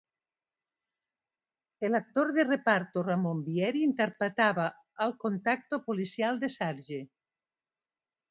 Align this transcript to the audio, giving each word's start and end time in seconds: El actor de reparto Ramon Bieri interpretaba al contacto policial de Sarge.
El 1.89 1.93
actor 1.99 2.31
de 2.37 2.43
reparto 2.45 3.03
Ramon 3.03 3.43
Bieri 3.49 3.83
interpretaba 3.83 4.75
al 4.95 5.15
contacto 5.15 5.83
policial 5.85 6.39
de 6.39 6.49
Sarge. 6.49 6.99